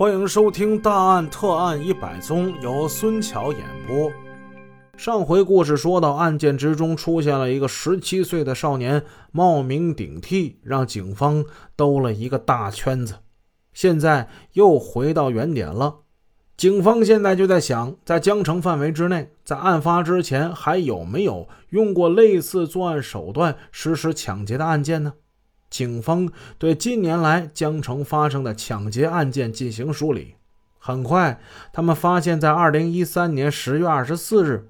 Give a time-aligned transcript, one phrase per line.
[0.00, 4.10] 欢迎收听《大案特案一百宗》，由孙桥演播。
[4.96, 11.44] 上回故事说到，案件之中出现了一个十七岁的少年冒名顶替，让警方
[11.76, 13.16] 兜了一个大圈子。
[13.74, 15.96] 现在又回到原点了。
[16.56, 25.12] 警方现在就在想，在江城范围之内，在案发之前还有没有用过类似作案手段实施抢劫的案件呢？
[25.70, 26.28] 警方
[26.58, 30.34] 对近年来江城发生的抢劫案件进行梳理。
[30.78, 31.38] 很快，
[31.72, 34.68] 他们发现，在2013年10月24日，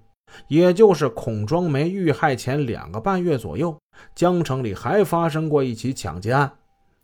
[0.49, 3.79] 也就是孔庄梅遇害前两个半月左右，
[4.15, 6.53] 江城里还发生过一起抢劫案。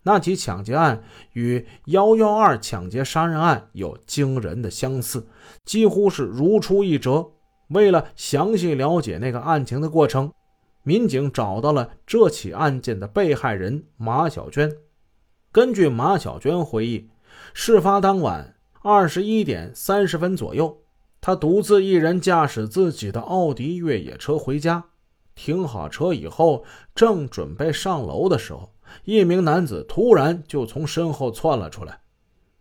[0.03, 1.01] 那起抢劫案
[1.33, 5.27] 与幺幺二抢劫杀人案有惊人的相似，
[5.65, 7.25] 几乎是如出一辙。
[7.69, 10.31] 为了详细了解那个案情的过程，
[10.87, 14.73] 民警找到了这起案件的被害人马小娟。
[15.51, 17.09] 根据马小娟回忆，
[17.53, 20.77] 事发当晚二十一点三十分左右，
[21.19, 24.85] 她独自一人驾驶自己的奥迪越野车回家。
[25.35, 26.63] 停好车以后，
[26.95, 28.71] 正准备上楼的时候。
[29.03, 31.99] 一名男子突然就从身后窜了出来，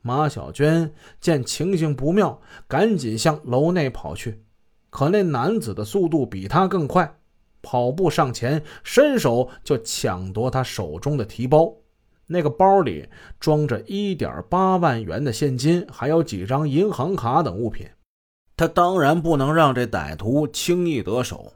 [0.02, 4.42] 马小娟见情形不妙，赶紧向楼内跑去。
[4.90, 7.20] 可那男子的速度比他更快，
[7.67, 11.75] 跑步上前，伸手就抢夺他手中的提包。
[12.28, 13.08] 那个包里
[13.41, 17.89] 装着一点八万元的现金，还有几张银行卡等物品。
[18.56, 21.55] 他当然不能让这歹徒轻易得手，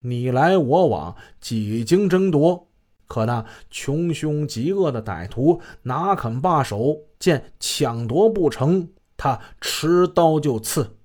[0.00, 2.66] 你来我往，几经争夺。
[3.06, 6.98] 可那穷凶极恶的歹徒哪肯罢手？
[7.20, 10.96] 见抢夺不成，他持刀就刺。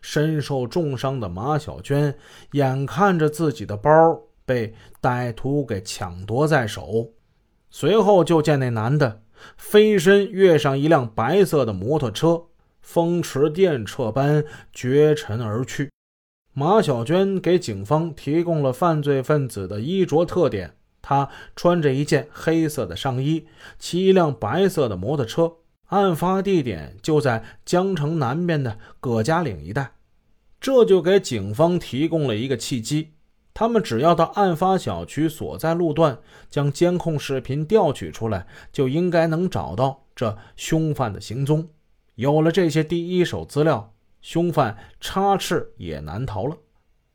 [0.00, 2.14] 身受重伤的马小娟
[2.52, 3.90] 眼看着自己的包
[4.44, 7.10] 被歹徒给抢夺在手，
[7.70, 9.22] 随后就见那男的
[9.56, 12.44] 飞身跃上一辆白色的摩托车，
[12.82, 15.90] 风驰电掣般绝尘而去。
[16.52, 20.76] 马小娟给警方提供了犯罪分子的衣着特点。
[21.02, 23.46] 他穿着一件黑色的上衣，
[23.78, 25.52] 骑一辆白色的摩托车。
[25.86, 29.92] 案发地点就在江城南边的葛家岭一带，
[30.60, 33.12] 这就给警方提供了一个契机。
[33.54, 41.68] 他们只要到案发小区所在路段，将监控视频调取出来，就应该能找到这凶犯的行踪。
[42.14, 46.56] 有了这些第一手资料，凶犯插翅也难逃了。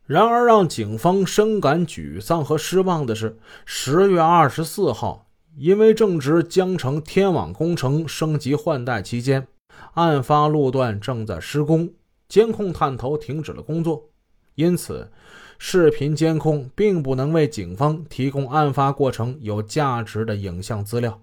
[0.04, 5.26] 然而，让警方深感沮丧和失望的是，十月二十四号，
[5.56, 9.48] 因为正值江城天网工程升级换代期间，
[9.94, 11.90] 案发路段正在施工，
[12.28, 14.08] 监控探头停止了工作，
[14.54, 15.10] 因此，
[15.58, 21.20] 视频监控并不能为警方提供案发过程有价值的影像资料。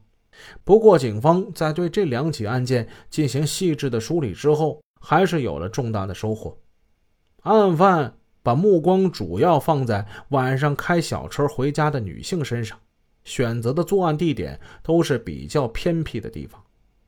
[0.63, 6.57] 不过，警方在对这两起案件进行细致的梳理之后，还是有了重大的收获。
[7.43, 8.15] 案犯。
[8.45, 12.77] 把目光主要放在晚上开小车回家的女性身上，
[13.23, 16.61] 选择的作案地点都是比较偏僻的地方，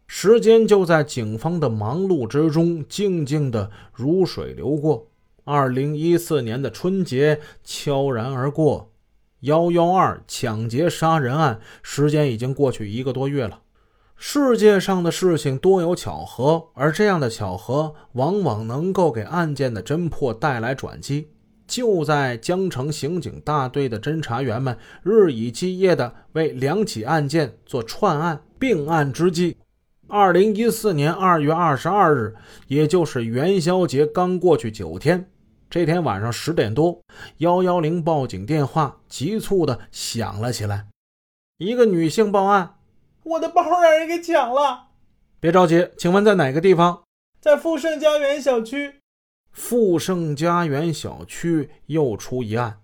[0.07, 5.07] 时间就在警方的忙碌之中静静的如水流过。
[5.43, 8.91] 二零一四年的春节悄然而过，
[9.41, 13.61] 幺幺二抢劫杀人案时间已经过去一个多月了。
[14.15, 21.27] 世界上的事情多有巧合，而这样的巧合往往能够给案件的侦破带来转机。
[21.67, 29.57] 就在江城刑警大队的侦查员们日以继夜地为两起案件做串案并案之际，
[30.07, 32.35] 二零一四年二月二十二日，
[32.67, 35.29] 也就是元宵节刚过去九天，
[35.67, 37.01] 这天晚上十点多，
[37.37, 40.87] 幺幺零报警电话急促的响了起来，
[41.57, 42.75] 一个女性报案。
[43.23, 44.89] 我的包让人给抢了，
[45.39, 47.01] 别着急，请问在哪个地方？
[47.41, 48.95] 在富盛家园小区。
[49.51, 52.81] 富盛家园小区又出一案，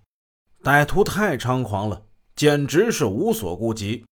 [0.63, 2.01] 歹徒太猖狂了，
[2.35, 4.05] 简直是无所顾及。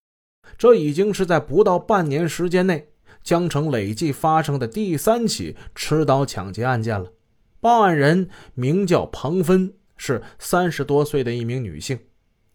[0.58, 2.90] 这已经是在不到半年时间内，
[3.30, 7.12] 江城累计发生的第三起持刀抢劫案件了。
[7.60, 12.00] 报案人名叫彭芬，是三十多岁的一名女性。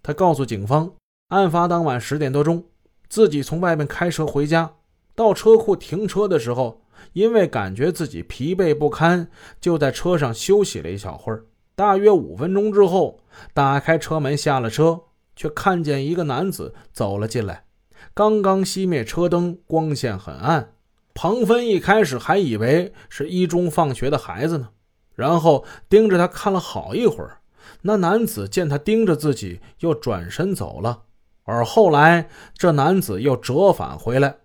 [0.03, 0.91] 她告诉警方，
[1.29, 2.65] 案发当晚十点多钟。
[3.09, 4.75] 自己从外面开车回家，
[5.15, 6.83] 到车库停车的时候，
[7.13, 9.29] 因为感觉自己疲惫不堪，
[9.61, 11.45] 就在车上休息了一小会儿。
[11.77, 13.21] 大约五分钟之后，
[13.53, 15.03] 打开车门下了车，
[15.37, 17.63] 却看见一个男子走了进来。
[18.13, 20.74] 刚刚熄灭车灯，光线很暗。
[21.15, 24.71] 庞芬一开始还以为是一中放学的孩子呢，
[25.15, 27.39] 然后盯着他看了好一会儿。
[27.83, 31.05] 那男子见他盯着自己，又转身走了。
[31.45, 34.39] 而后来，这男子又折返回来，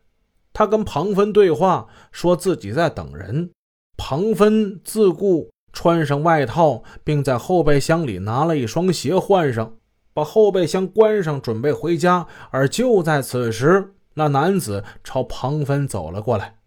[0.54, 3.50] 他跟庞芬对话，说自己在等人。
[3.98, 9.74] 庞芬自顾穿上外套，并在后备箱里拿了一双鞋换上，
[10.14, 12.28] 把后备箱关上，准备回家。
[12.52, 16.59] 而就在此时，那男子朝庞芬走了过来。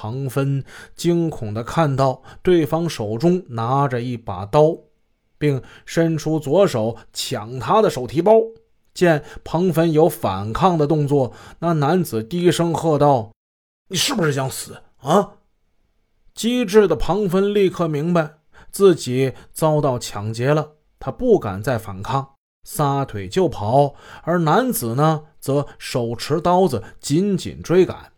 [0.00, 0.62] 庞芬
[0.94, 4.76] 惊恐地看到对方手中拿着一把刀，
[5.38, 8.34] 并伸出左手抢他的手提包。
[8.94, 13.32] 见庞芬有反抗的动作，那男子低声喝道
[13.90, 15.32] ：“你是不是想死啊？”
[16.32, 18.38] 机智的庞芬立刻明白
[18.70, 23.96] 自己遭到抢劫了，他不敢再反抗，撒腿就跑。
[24.22, 28.12] 而男子呢，则手持刀子紧紧追赶。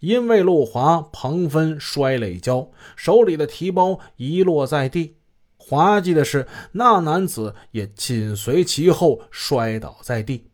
[0.00, 5.16] 因为路滑，庞芬摔了一跤，手里的提包遗落在地。
[5.56, 10.46] 滑稽的是，那男子也紧随其后摔倒在地，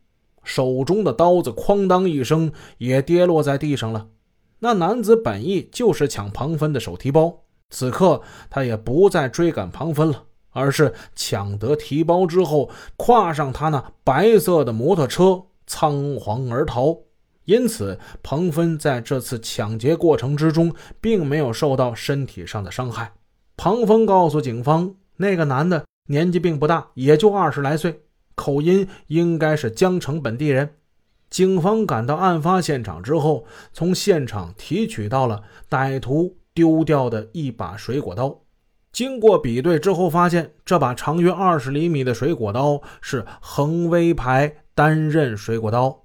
[0.43, 4.09] 手中的刀子哐当一声也跌落在地上了。
[4.61, 16.97] 那男子本意就是抢庞芬的手提包，此刻他也不再追赶庞芬了，而是抢得提包之后，跨上他那白色的摩托车，仓皇而逃。
[17.45, 23.13] 因此，庞芬在这次抢劫过程之中，并没有受到身体上的伤害。
[23.57, 24.95] 庞峰告诉警方。
[25.17, 28.01] 那个男的年纪并不大，也就二十来岁，
[28.35, 30.75] 口音应该是江城本地人。
[31.31, 38.41] 警方赶到案发现场之后，从现场提取到了歹徒丢掉的一把水果刀。
[38.91, 46.04] 经过比对之后，发现这把长约二十厘米的水果刀是恒威牌单刃水果刀，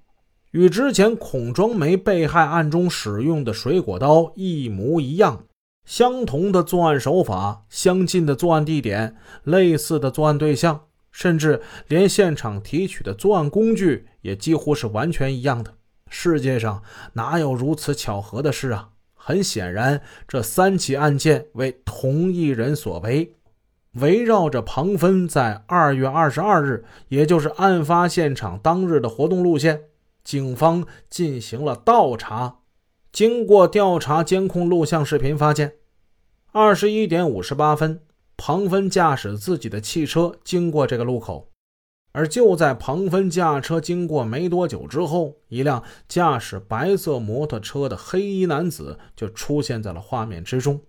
[0.51, 5.43] 与之前孔庄梅被害案中使用的水果刀一模一样。
[5.85, 10.81] 相同的作案手法，相近的作案地点，类似的作案对象，
[11.11, 15.73] 甚至连现场提取的作案工具也几乎是完全一样的。
[16.09, 16.81] 世界上
[17.13, 18.89] 哪有如此巧合的事啊？
[19.13, 23.35] 很显然，这三起案件为同一人所为。
[23.93, 29.81] 围绕着庞芬在二月二十二日，也就是案发现场当日的活动路线，
[30.29, 32.59] 警方进行了倒查。
[33.11, 35.73] 经过调查监控录像视频，发现。
[36.51, 38.01] 二十一点五十八分，
[38.37, 41.49] 庞芬驾驶自己的汽车经过这个路口，
[42.11, 50.79] 而就在庞芬驾车经过没多久之后，一辆驾驶白色摩托车的黑衣男子就出现在了画面之中。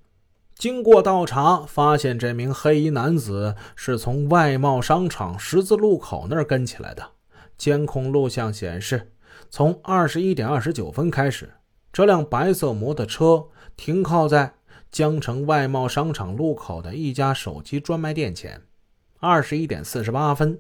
[0.55, 7.13] 经过倒查，发现这名黑衣男子是从外贸商场十字路口那儿跟起来的。
[7.57, 9.13] 监控录像显示，
[9.51, 11.51] 从二十一点二十九分开始，
[11.93, 14.55] 这辆白色摩托车停靠在。
[14.93, 18.61] 江城外贸商场路口的一家手机专卖店前，
[19.21, 20.59] 二十一点四十八分，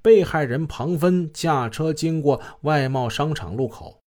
[0.00, 4.00] 被害人庞芬驾车经过外贸商场路口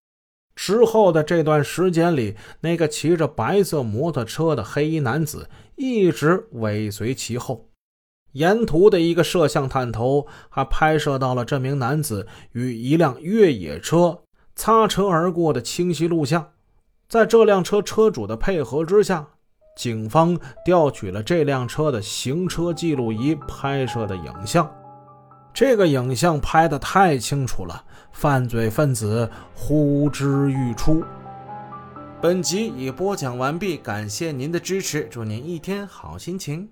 [0.56, 7.69] 之后的这段时间里，那个骑着白色摩托车的黑衣男子一直尾随其后。
[8.32, 14.22] 沿途的一个摄像探头还拍摄到了这名男子与一辆越野车
[14.54, 16.50] 擦车而过的清晰录像。
[17.08, 19.26] 在这辆车车主的配合之下。
[19.76, 24.68] 警方调取了这辆车的行车记录仪拍摄的影像，
[25.54, 31.02] 这个影像拍得太清楚了，犯罪分子呼之欲出。
[32.20, 36.68] 本集已播讲完毕，感谢您的支持，祝您一天好心情。